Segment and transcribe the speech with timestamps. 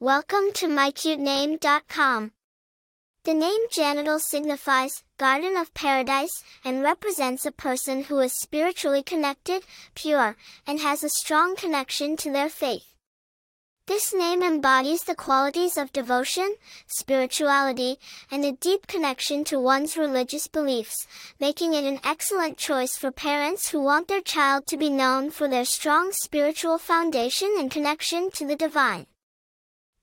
[0.00, 2.30] Welcome to mycutename.com.
[3.24, 9.64] The name Jannatul signifies Garden of Paradise and represents a person who is spiritually connected,
[9.96, 10.36] pure,
[10.68, 12.94] and has a strong connection to their faith.
[13.88, 16.54] This name embodies the qualities of devotion,
[16.86, 17.96] spirituality,
[18.30, 21.08] and a deep connection to one's religious beliefs,
[21.40, 25.48] making it an excellent choice for parents who want their child to be known for
[25.48, 29.08] their strong spiritual foundation and connection to the divine.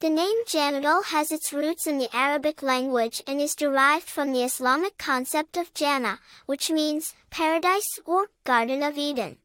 [0.02, 4.44] The name Jannatul has its roots in the Arabic language and is derived from the
[4.44, 9.38] Islamic concept of Jannah, which means paradise or Garden of Eden.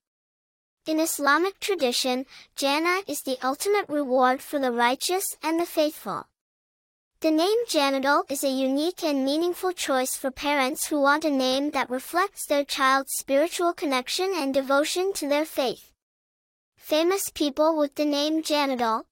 [0.86, 6.26] In Islamic tradition, Jannah is the ultimate reward for the righteous and the faithful.
[7.20, 11.70] The name Jannatul is a unique and meaningful choice for parents who want a name
[11.70, 15.92] that reflects their child's spiritual connection and devotion to their faith.
[16.76, 19.04] Famous people with the name Jannatul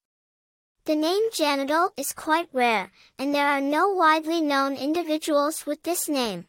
[0.88, 6.08] the name Jannatul is quite rare, and there are no widely known individuals with this
[6.08, 6.46] name.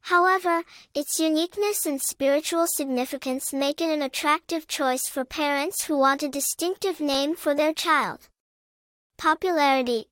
[0.00, 6.24] However, its uniqueness and spiritual significance make it an attractive choice for parents who want
[6.24, 8.28] a distinctive name for their child.
[9.18, 10.08] Popularity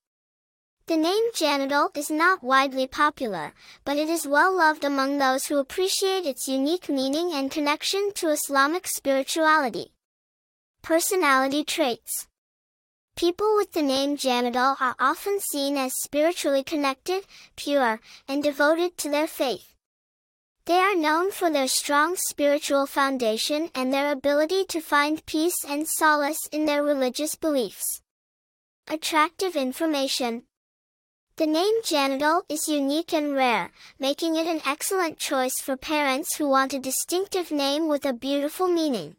[0.86, 5.58] The name Jannatul is not widely popular, but it is well loved among those who
[5.58, 9.94] appreciate its unique meaning and connection to Islamic spirituality.
[10.80, 12.28] Personality traits
[13.16, 17.24] People with the name Jannatul are often seen as spiritually connected,
[17.56, 19.74] pure, and devoted to their faith.
[20.64, 25.86] They are known for their strong spiritual foundation and their ability to find peace and
[25.88, 28.00] solace in their religious beliefs.
[28.88, 30.44] Attractive information.
[31.36, 36.48] The name Jannatul is unique and rare, making it an excellent choice for parents who
[36.48, 39.16] want a distinctive name with a beautiful meaning.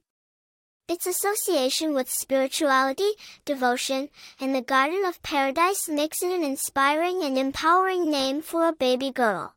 [0.89, 3.09] Its association with spirituality,
[3.45, 8.73] devotion, and the Garden of Paradise makes it an inspiring and empowering name for a
[8.73, 9.56] baby girl.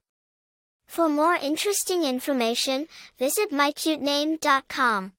[0.86, 2.86] For more interesting information,
[3.18, 5.15] visit mycutename.com.